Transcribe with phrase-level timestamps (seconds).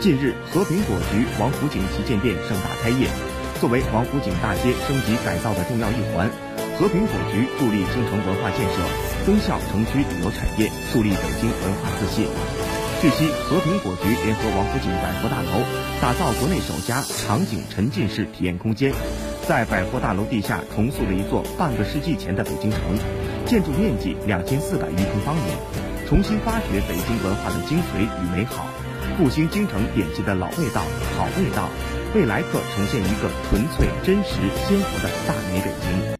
[0.00, 3.08] 近日，和平果局王府井旗舰店盛大开业。
[3.58, 6.30] 作为王府井大街升级改造的重要一环，
[6.78, 8.78] 和平果局助力京城文化建设，
[9.26, 12.28] 增效城区旅游产业，树立北京文化自信。
[13.02, 15.66] 据悉，和平果局联合王府井百货大楼，
[16.00, 18.94] 打造国内首家场景沉浸式体验空间，
[19.48, 22.78] 在百货大楼地下重塑了一座半个世纪前的北京城，
[23.46, 25.50] 建筑面积两千四百余平方米，
[26.08, 28.64] 重新发掘北京文化的精髓与美好。
[29.18, 30.80] 复兴京城典型的老味道、
[31.16, 31.68] 好味道，
[32.14, 34.36] 为来客呈现一个纯粹、真实、
[34.68, 36.16] 鲜活的大美北京。